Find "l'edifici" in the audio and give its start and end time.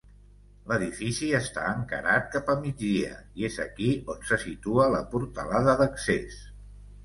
0.69-1.29